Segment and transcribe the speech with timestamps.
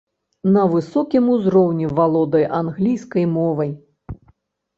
[0.53, 3.71] На высокім узроўні валодае англійскай мовай.